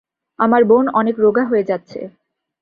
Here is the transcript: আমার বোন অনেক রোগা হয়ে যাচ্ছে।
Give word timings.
আমার 0.39 0.61
বোন 0.63 0.85
অনেক 0.93 1.15
রোগা 1.19 1.43
হয়ে 1.45 1.63
যাচ্ছে। 1.63 1.99